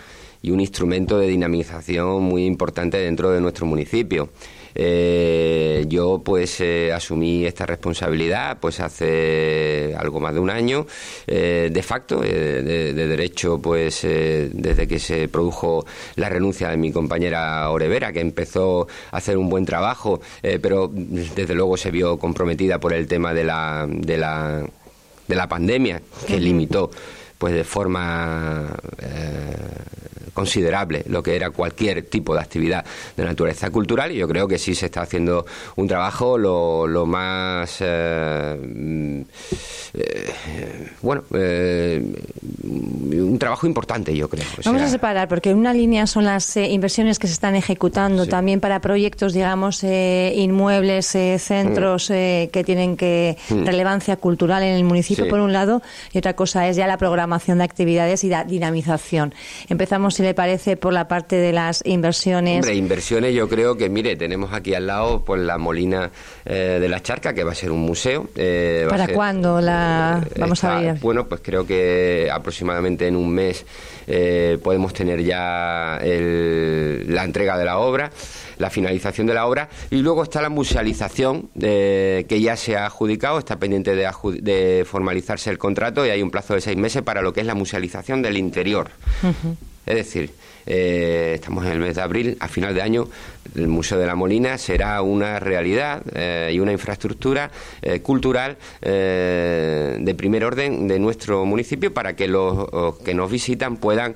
[0.45, 4.29] y un instrumento de dinamización muy importante dentro de nuestro municipio.
[4.75, 10.85] Eh, yo pues eh, asumí esta responsabilidad pues hace algo más de un año
[11.29, 17.71] eh, de facto de, derecho pues desde que se produjo la renuncia de mi compañera
[17.71, 22.95] Orevera que empezó a hacer un buen trabajo pero desde luego se vio comprometida por
[22.95, 24.67] el tema de la de la
[25.29, 26.91] de la pandemia que limitó
[27.39, 28.77] pues de forma
[30.35, 32.85] considerable lo que era cualquier tipo de actividad
[33.17, 37.07] de naturaleza cultural y yo creo que sí se está haciendo un trabajo lo, lo
[37.07, 39.21] más eh, mm,
[39.95, 42.03] eh, bueno eh,
[42.65, 47.29] un trabajo importante yo creo vamos a separar porque una línea son las inversiones que
[47.29, 52.13] se están ejecutando también para proyectos digamos inmuebles centros mm.
[52.51, 53.65] que tienen que mm.
[53.65, 57.59] relevancia cultural en el municipio por un lado y otra cosa es ya la programación
[57.59, 59.35] de actividades y la dinamización
[59.69, 62.57] empezamos le parece, por la parte de las inversiones?
[62.57, 66.11] Hombre, inversiones yo creo que, mire, tenemos aquí al lado pues la Molina
[66.45, 68.29] eh, de la Charca, que va a ser un museo.
[68.35, 70.99] Eh, ¿Para cuándo la eh, vamos a ver?
[71.01, 73.65] Bueno, pues creo que aproximadamente en un mes
[74.63, 78.11] podemos tener ya la entrega de la obra
[78.59, 83.39] la finalización de la obra y luego está la musealización que ya se ha adjudicado,
[83.39, 84.09] está pendiente de,
[84.41, 87.47] de, formalizarse el contrato y hay un plazo de seis meses para lo que es
[87.47, 88.91] la musealización del interior.
[89.87, 90.31] Es decir,
[90.67, 93.09] eh, estamos en el mes de abril, a final de año
[93.55, 97.51] el Museo de la Molina será una realidad eh, y una infraestructura
[97.83, 104.15] eh, cultural de primer orden de nuestro municipio para que los que nos visitan puedan,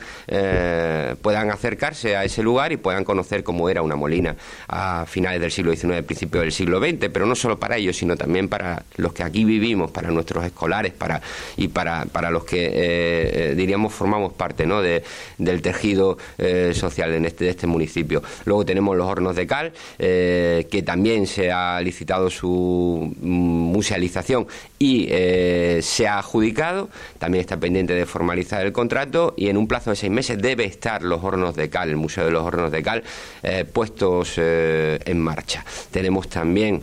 [1.22, 4.36] puedan acercarse a ese lugar y puedan conocer cómo era una molina
[4.68, 8.16] a finales del siglo XIX, principios del siglo XX, pero no solo para ellos, sino
[8.16, 11.20] también para los que aquí vivimos, para nuestros escolares para,
[11.56, 14.82] y para, para los que, diríamos, formamos parte ¿no?
[14.82, 15.02] de,
[15.38, 18.22] del tejido eh, social en este, de este municipio.
[18.44, 24.46] Luego tenemos los hornos de cal, eh, que también se ha licitado su mm, musealización
[24.78, 26.88] y eh, se ha adjudicado.
[27.18, 30.64] También está pendiente de formalizar el contrato y en un plazo de seis meses debe
[30.64, 33.02] estar los hornos de cal, el Museo de los Hornos de Cal,
[33.72, 35.64] puestos en marcha.
[35.90, 36.80] Tenemos también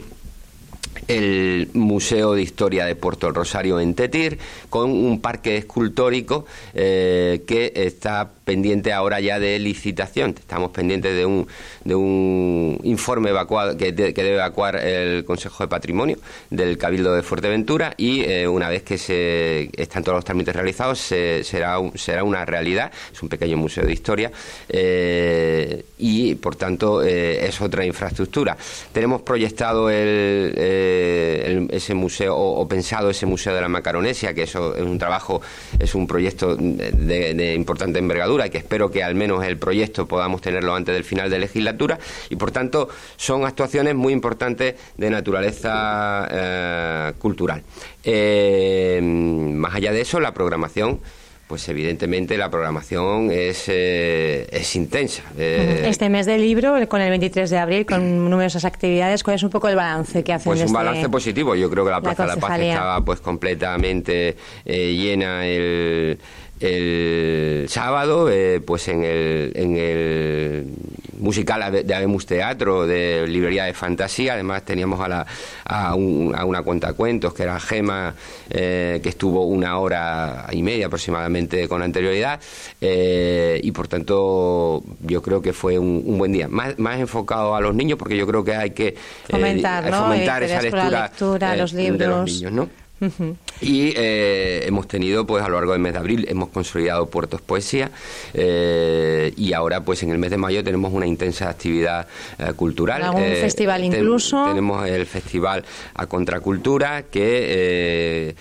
[1.08, 4.38] el Museo de Historia de Puerto Rosario en Tetir,
[4.70, 10.36] con un parque escultórico que está pendiente ahora ya de licitación.
[10.38, 11.48] Estamos pendientes de un,
[11.84, 16.18] de un informe evacuado que, debe evacuar el Consejo de Patrimonio
[16.52, 21.00] del Cabildo de Fuerteventura y eh, una vez que se están todos los trámites realizados
[21.00, 22.92] será, será una realidad.
[23.12, 24.32] Es un pequeño museo de historia
[24.70, 28.56] eh, y, por tanto, eh, es otra infraestructura.
[28.94, 34.84] Tenemos proyectado el, ese museo o, pensado ese museo de la Macaronesia, que eso es
[34.84, 35.42] un trabajo,
[35.80, 40.42] es un proyecto de importante envergadura y que espero que al menos el proyecto podamos
[40.42, 46.28] tenerlo antes del final de legislatura y por tanto son actuaciones muy importantes de naturaleza
[46.32, 47.62] eh, cultural.
[48.04, 51.00] Eh, más allá de eso, la programación
[51.48, 55.22] pues evidentemente la programación es, eh, es intensa.
[55.38, 59.52] este mes del libro, con el 23 de abril, con numerosas actividades, ¿cuál es un
[59.52, 60.52] poco el balance que hacen?
[60.52, 61.54] Pues un balance positivo.
[61.54, 66.18] Yo creo que la Plaza de la Paz estaba pues completamente llena el
[66.60, 70.66] el sábado, eh, pues en el, en el
[71.20, 75.26] musical de Abemus Teatro, de Librería de Fantasía, además teníamos a, la,
[75.66, 78.14] a, una cuenta cuentos que era Gema,
[78.50, 82.40] eh, que estuvo una hora y media aproximadamente con anterioridad,
[82.80, 86.48] eh, y por tanto yo creo que fue un, buen día.
[86.48, 88.96] Más, más enfocado a los niños, porque yo creo que hay que
[89.30, 92.00] fomentar, fomentar esa lectura, los libros.
[92.00, 92.85] de los niños, ¿no?
[93.62, 97.42] Y eh, hemos tenido, pues a lo largo del mes de abril, hemos consolidado Puertos
[97.42, 97.92] Poesía
[98.34, 103.04] eh, y ahora, pues en el mes de mayo tenemos una intensa actividad eh, cultural.
[103.04, 104.46] ¿Algún festival incluso?
[104.46, 108.36] Tenemos el festival A Contracultura que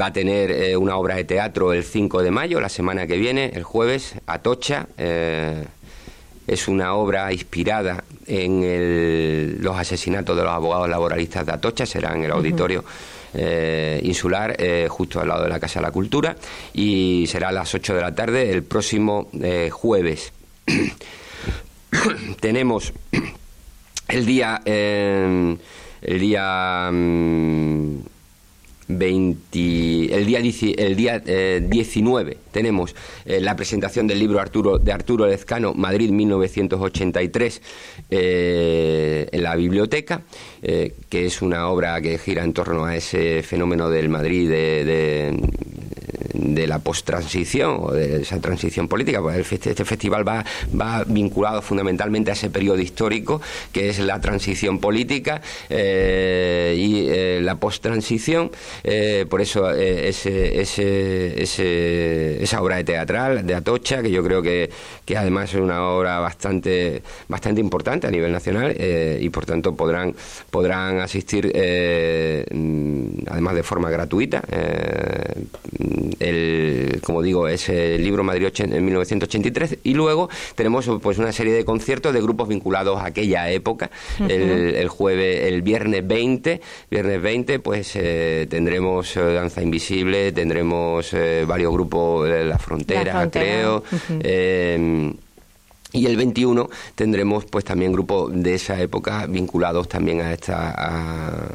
[0.00, 3.52] va a tener una obra de teatro el 5 de mayo, la semana que viene,
[3.54, 4.86] el jueves, Atocha
[6.46, 12.24] es una obra inspirada en los asesinatos de los abogados laboralistas de Atocha, será en
[12.24, 12.84] el auditorio
[13.34, 16.36] eh, insular, eh, justo al lado de la Casa de la Cultura,
[16.72, 20.32] y será a las 8 de la tarde el próximo eh, jueves.
[22.40, 22.92] Tenemos
[24.08, 25.58] el día, el
[26.02, 27.96] día mm,
[28.98, 34.92] 20, el día, el día 19 eh, tenemos eh, la presentación del libro Arturo, de
[34.92, 37.62] Arturo Lezcano, Madrid 1983,
[38.10, 40.22] eh, en la biblioteca,
[40.62, 45.34] que es una obra que gira en torno a ese fenómeno del Madrid de
[46.32, 49.20] la post-transición o de esa transición política.
[49.20, 50.44] Pues este festival va,
[51.06, 53.40] vinculado fundamentalmente a ese periodo histórico
[53.72, 58.50] que es la transición política eh, y eh, la post-transición.
[58.84, 64.70] Eh, por eso ese, ese, esa obra de teatral de Atocha, que yo creo que,
[65.04, 68.76] que además es una obra bastante, bastante importante a nivel nacional
[69.20, 70.14] y por tanto podrán,
[70.50, 71.46] podrán asistir
[72.50, 74.42] mm, además de forma gratuita
[76.20, 81.52] el, como digo, es el libro Madrid en 1983 y luego tenemos pues una serie
[81.52, 83.90] de conciertos de grupos vinculados a aquella época.
[84.28, 91.44] el, jueves, el viernes 20, viernes 20 pues eh, tendremos eh, Danza Invisible, tendremos eh,
[91.46, 93.82] varios grupos de la frontera, creo.
[95.92, 101.48] y el 21 tendremos pues también grupos de esa época vinculados también a esta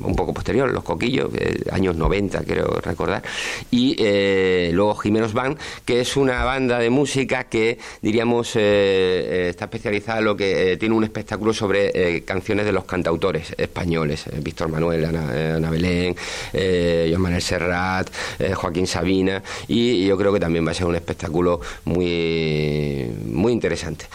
[0.00, 1.30] un poco posterior, Los Coquillos,
[1.70, 3.22] años 90 quiero recordar,
[3.70, 9.46] y eh, luego Jimenos Band, que es una banda de música que diríamos eh, eh,
[9.50, 14.68] está especializada en lo que tiene un espectáculo sobre canciones de los cantautores españoles, Víctor
[14.68, 16.16] Manuel, Ana, Belén,
[16.52, 18.10] Joan Manuel Serrat,
[18.54, 24.06] Joaquín Sabina, y yo creo que también va a ser un espectáculo muy, muy interesante.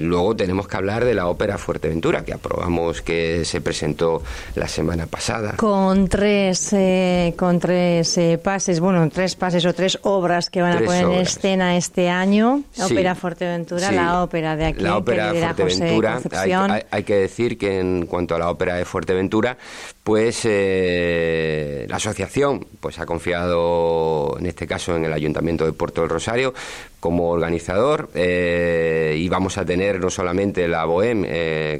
[0.00, 4.22] luego tenemos que hablar de la ópera Fuerteventura, que aprobamos que se presente presentó
[4.54, 5.54] la semana pasada.
[5.56, 10.78] Con tres, eh, con tres eh, pases, bueno, tres pases o tres obras que van
[10.78, 12.62] a poner en escena este año.
[12.82, 14.82] Ópera Fuerteventura, la ópera de aquí.
[14.82, 16.20] La ópera de Fuerteventura.
[16.32, 19.58] Hay, hay, que decir que en cuanto a la ópera de Fuerteventura,
[20.06, 26.02] pues eh, la asociación pues ha confiado, en este caso, en el Ayuntamiento de Puerto
[26.02, 26.54] del Rosario
[27.00, 31.24] como organizador y vamos a tener no solamente la Bohem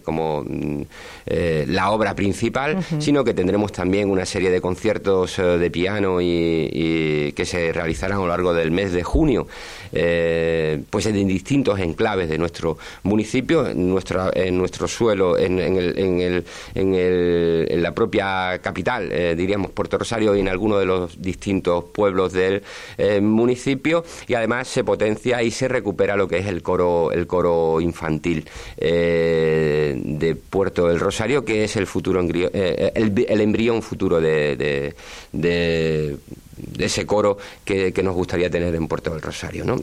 [0.04, 0.82] como mm,
[1.26, 7.32] la obra principal, sino que tendremos también una serie de conciertos eh, de piano y,
[7.34, 9.46] que se realizarán a lo largo del mes de junio,
[9.92, 15.98] eh, pues en distintos enclaves de nuestro municipio, en, nuestra, en nuestro suelo, en, el,
[15.98, 20.80] en, el, en, el, en la propia capital, eh, diríamos Puerto Rosario, y en algunos
[20.80, 22.62] de los distintos pueblos del
[22.98, 27.26] eh, municipio, y además se potencia y se recupera lo que es el coro, el
[27.26, 34.94] coro infantil de Puerto del Rosario, que es el futuro el, embrión futuro de,
[35.32, 36.16] de,
[36.78, 39.64] ese coro que, nos gustaría tener en Puerto del Rosario.
[39.64, 39.76] ¿no?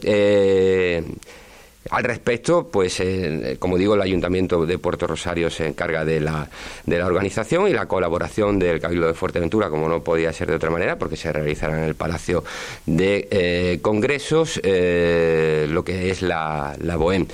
[1.90, 6.50] Al respecto, pues eh, como digo, el Ayuntamiento de Puerto Rosario se encarga de la,
[6.86, 10.56] de la organización y la colaboración del Cabildo de Fuerteventura, como no podía ser de
[10.56, 12.44] otra manera, porque se realizará en el Palacio
[12.86, 17.28] de eh, Congresos, eh, lo que es la, la BOEM.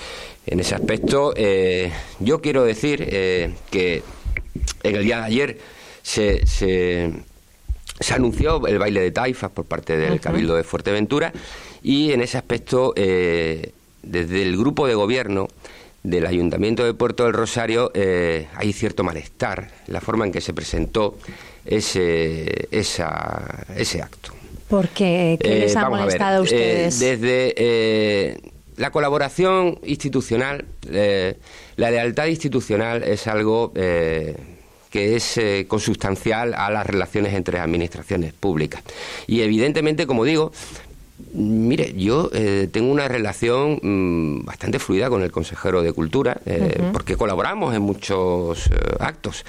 [0.47, 1.31] En ese aspecto,
[2.19, 4.01] yo quiero decir que
[4.81, 5.59] en el día de ayer
[6.01, 7.11] se, se,
[8.11, 11.31] anunció el baile de taifas por parte del Cabildo de Fuerteventura
[11.83, 12.95] y en ese aspecto
[14.03, 15.47] desde el grupo de gobierno
[16.03, 20.41] del Ayuntamiento de Puerto del Rosario eh, hay cierto malestar en la forma en que
[20.41, 21.17] se presentó
[21.65, 24.31] ese, esa, ese acto.
[24.69, 25.37] ¿Por qué?
[25.41, 26.99] ¿Qué les ha eh, molestado a, eh, ustedes?
[26.99, 28.41] desde
[28.77, 34.35] la colaboración institucional, la lealtad institucional es algo que
[35.15, 38.81] es consustancial a las relaciones entre administraciones públicas.
[39.27, 40.53] Y evidentemente, como digo,
[41.33, 46.81] Mire, yo eh, tengo una relación mm, bastante fluida con el consejero de Cultura, eh,
[46.91, 49.45] porque colaboramos en muchos eh, actos.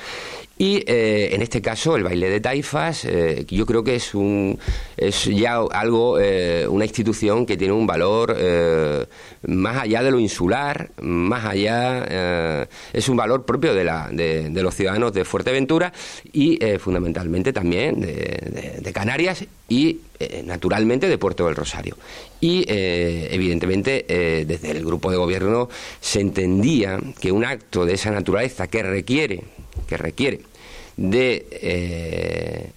[0.63, 3.09] Y en este caso, el baile de taifas,
[3.49, 4.59] yo creo que es, un,
[4.95, 6.19] es ya algo,
[6.69, 8.37] una institución que tiene un valor
[9.47, 14.75] más allá de lo insular, más allá, es un valor propio de, la, de, los
[14.75, 15.95] ciudadanos de Fuerteventura
[16.31, 21.97] y fundamentalmente también de Canarias y eh, naturalmente de Puerto del Rosario.
[22.41, 27.95] Y eh, evidentemente eh, desde el grupo de gobierno se entendía que un acto de
[27.95, 29.45] esa naturaleza que requiere,
[29.89, 30.41] que requiere
[30.97, 32.73] de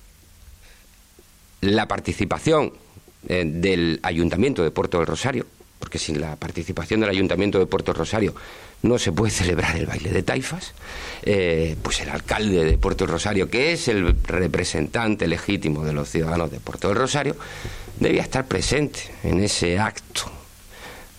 [1.62, 2.74] la participación
[3.24, 5.46] del Ayuntamiento de Puerto del Rosario,
[5.80, 8.34] porque sin la participación del Ayuntamiento de Puerto Rosario
[8.84, 10.74] no se puede celebrar el baile de taifas,
[11.24, 16.52] eh, pues el alcalde de Puerto Rosario, que es el representante legítimo de los ciudadanos
[16.52, 17.36] de Puerto del Rosario,
[18.00, 20.32] debía estar presente en ese acto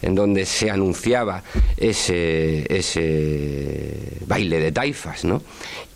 [0.03, 1.43] en donde se anunciaba
[1.79, 5.43] ese, ese baile de taifas, ¿no?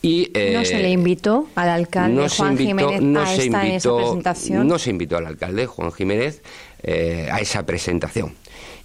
[0.00, 3.60] Y, eh, ¿No se le invitó al alcalde Juan Jiménez a esa
[3.96, 4.68] presentación?
[4.68, 6.42] No se invitó al alcalde Juan Jiménez
[6.82, 8.34] eh, a esa presentación.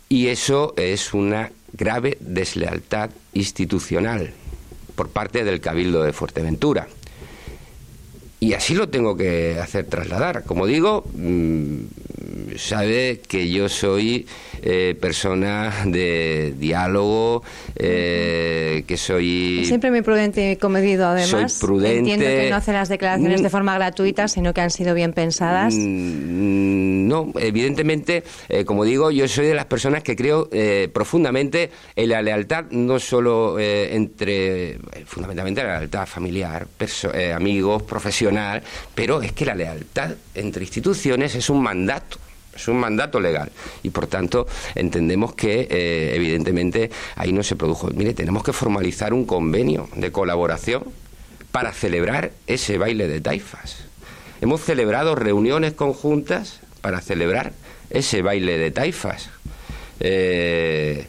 [0.10, 4.32] Y eso es una grave deslealtad institucional
[4.96, 6.88] por parte del Cabildo de Fuerteventura.
[8.44, 10.44] Y así lo tengo que hacer trasladar.
[10.44, 11.78] Como digo, mm,
[12.58, 14.28] sabe que yo soy
[14.62, 17.44] eh, persona de diálogo,
[17.76, 19.64] eh, que soy...
[19.66, 21.54] Siempre muy prudente y comedido, además.
[21.54, 22.00] Soy prudente.
[22.00, 23.52] Entiendo que no hace las declaraciones de mm.
[23.52, 25.74] forma gratuita, sino que han sido bien pensadas.
[25.76, 30.50] Mm, no, evidentemente, eh, como digo, yo soy de las personas que creo
[30.92, 36.68] profundamente en la lealtad, no solo entre, fundamentalmente la lealtad familiar,
[37.36, 37.84] amigos,
[38.96, 42.18] pero es que la lealtad entre instituciones es un mandato
[42.56, 47.90] es un mandato legal y por tanto entendemos que eh, evidentemente ahí no se produjo.
[47.96, 50.84] Mire, tenemos que formalizar un convenio de colaboración
[51.52, 53.78] para celebrar ese baile de taifas.
[54.42, 57.54] Hemos celebrado reuniones conjuntas para celebrar
[57.90, 59.30] ese baile de taifas.
[60.00, 61.08] Eh,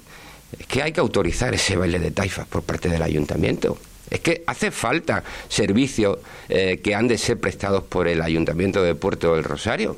[0.58, 3.76] es que hay que autorizar ese baile de taifas por parte del ayuntamiento.
[4.14, 8.94] Es que hace falta servicios eh, que han de ser prestados por el ayuntamiento de
[8.94, 9.96] Puerto del Rosario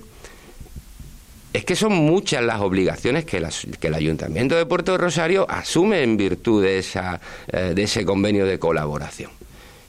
[1.53, 6.17] es que son muchas las obligaciones que, el Ayuntamiento de Puerto de Rosario asume en
[6.17, 9.31] virtud de, esa, eh, de ese convenio de colaboración.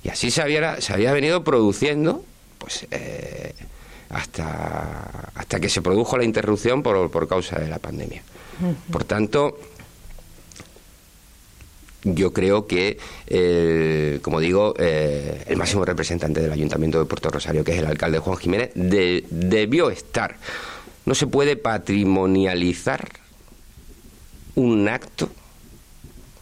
[0.03, 2.23] Y así se había, se había venido produciendo
[2.57, 3.53] pues, eh,
[4.09, 8.23] hasta, hasta que se produjo la interrupción por, por causa de la pandemia.
[8.91, 9.59] Por tanto,
[12.15, 12.97] yo creo que,
[13.27, 18.19] eh, como digo, el máximo representante del Ayuntamiento de Puerto Rosario, que es el alcalde
[18.19, 20.35] Juan Jiménez, debió estar
[21.07, 23.07] no se puede patrimonializar
[24.55, 25.29] un acto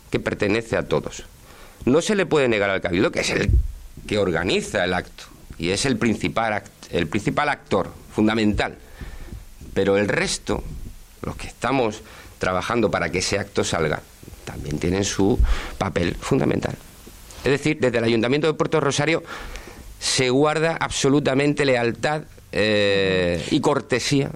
[0.10, 1.24] que pertenece a todos.
[1.86, 3.52] No se le puede negar al cabildo, que es el
[4.08, 5.26] que organiza el acto
[5.60, 8.76] y es el principal, el principal actor fundamental.
[9.76, 10.64] Pero el resto,
[11.22, 12.02] los que estamos
[12.40, 14.02] trabajando para que ese acto salga,
[14.46, 15.40] también tienen su
[15.78, 16.76] papel fundamental.
[17.44, 19.24] Es decir, desde el Ayuntamiento de Puerto Rosario
[20.00, 24.32] se guarda absolutamente lealtad eh, y cortesía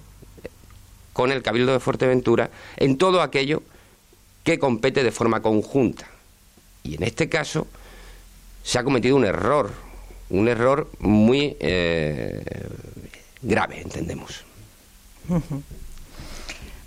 [1.13, 3.63] con el Cabildo de Fuerteventura en todo aquello
[4.43, 6.07] que compete de forma conjunta.
[6.83, 7.67] Y en este caso
[8.63, 9.71] se ha cometido un error
[10.29, 12.43] un error muy eh,
[13.41, 14.45] grave, entendemos.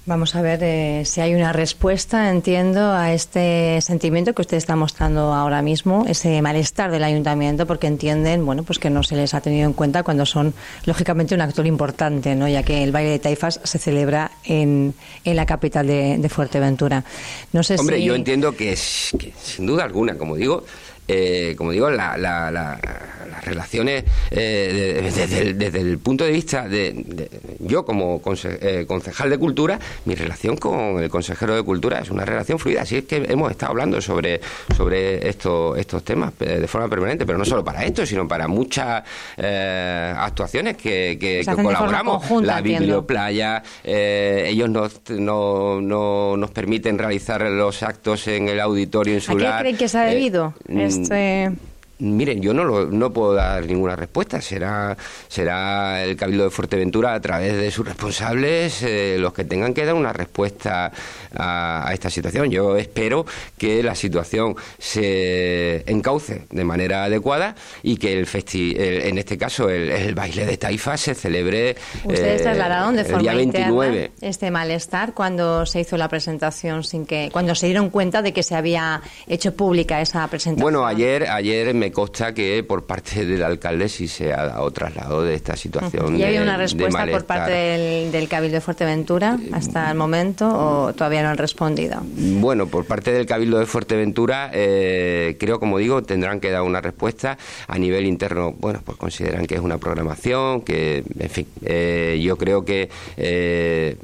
[0.04, 4.74] Vamos a ver eh, si hay una respuesta, entiendo, a este sentimiento que usted está
[4.74, 9.32] mostrando ahora mismo, ese malestar del ayuntamiento, porque entienden, bueno, pues que no se les
[9.32, 10.54] ha tenido en cuenta cuando son,
[10.86, 12.48] lógicamente, un actor importante, ¿no?
[12.48, 14.92] Ya que el baile de taifas se celebra en,
[15.24, 17.04] en la capital de, Fuerteventura.
[17.52, 20.64] No sé Hombre, yo entiendo que, sin duda alguna, como digo,
[21.08, 27.28] eh, como digo, la, las relaciones eh, desde, el, punto de vista de,
[27.58, 32.24] yo como eh, concejal de cultura, mi relación con el consejero de cultura es una
[32.24, 32.82] relación fluida.
[32.82, 34.40] Así es que hemos estado hablando sobre,
[34.76, 39.02] sobre estos estos temas de forma permanente, pero no solo para esto, sino para muchas
[39.36, 42.30] actuaciones que, colaboramos.
[42.42, 49.54] la Biblioplaya, ellos nos, no, no, nos permiten realizar los actos en el auditorio insular.
[49.54, 50.54] ¿A qué creen que se ha debido?
[51.00, 51.52] Este...
[51.98, 54.40] Miren, yo no, lo, no puedo dar ninguna respuesta.
[54.40, 54.96] Será,
[55.28, 59.84] será el Cabildo de Fuerteventura a través de sus responsables eh, los que tengan que
[59.84, 60.90] dar una respuesta
[61.36, 62.50] a, esta situación.
[62.50, 63.24] Yo espero
[63.56, 69.68] que la situación se encauce de manera adecuada y que el, festi en este caso
[69.68, 74.12] el, baile de Taifa se celebre Ustedes eh, trasladaron de forma 29.
[74.20, 78.42] este malestar cuando se hizo la presentación sin que cuando se dieron cuenta de que
[78.42, 80.62] se había hecho pública esa presentación.
[80.62, 85.22] Bueno, ayer ayer me consta que por parte del alcalde sí se ha dado traslado
[85.22, 86.16] de esta situación.
[86.16, 91.22] ¿Y había una respuesta por parte del, Cabildo de Fuerteventura hasta el momento o todavía
[91.22, 92.00] no han respondido?
[92.02, 96.80] Bueno, por parte del Cabildo de Fuerteventura, eh, creo, como digo, tendrán que dar una
[96.80, 97.38] respuesta.
[97.68, 102.36] A nivel interno, bueno, pues consideran que es una programación, que, en fin, eh, yo
[102.36, 103.96] creo que eh,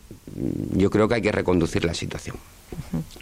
[0.72, 2.36] yo creo que hay que reconducir la situación.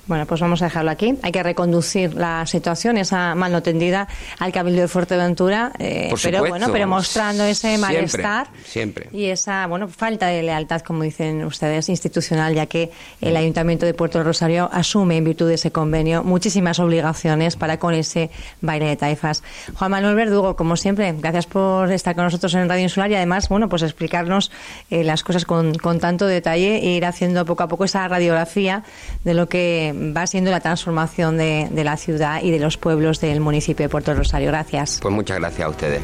[0.06, 1.18] Bueno, pues vamos a dejarlo aquí.
[1.22, 4.06] Hay que reconducir la situación, esa mano tendida
[4.38, 9.88] al Cabildo de Fuerteventura, eh, pero bueno, pero mostrando ese malestar siempre, y esa bueno
[9.88, 15.16] falta de lealtad, como dicen ustedes, institucional, ya que el Ayuntamiento de Puerto Rosario asume
[15.16, 18.30] en virtud de ese convenio muchísimas obligaciones para con ese
[18.60, 19.42] baile de taifas.
[19.74, 23.48] Juan Manuel Verdugo, como siempre, gracias por estar con nosotros en Radio Insular y además,
[23.48, 24.52] bueno, pues explicarnos
[24.90, 28.84] eh, las cosas con, con tanto detalle e ir haciendo poco a poco esa radiografía
[29.24, 33.40] de lo que va siendo la transformación de, la ciudad y de los pueblos del
[33.40, 34.48] municipio de Puerto Rosario.
[34.48, 34.98] Gracias.
[35.00, 36.02] Pues muchas gracias a ustedes.